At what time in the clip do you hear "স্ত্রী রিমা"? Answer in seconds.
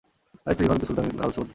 0.53-0.75